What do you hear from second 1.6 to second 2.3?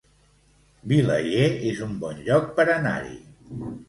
es un bon